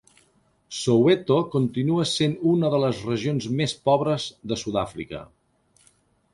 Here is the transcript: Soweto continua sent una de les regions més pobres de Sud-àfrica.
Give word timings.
Soweto 0.77 1.37
continua 1.55 2.07
sent 2.13 2.33
una 2.53 2.73
de 2.77 2.81
les 2.85 3.03
regions 3.11 3.47
més 3.61 3.79
pobres 3.91 4.29
de 4.53 4.61
Sud-àfrica. 4.65 5.25